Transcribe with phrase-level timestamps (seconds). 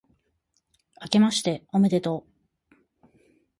[0.95, 2.25] あけましておめでと
[3.05, 3.07] う